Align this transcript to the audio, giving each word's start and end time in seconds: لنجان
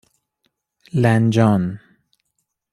لنجان 1.01 1.79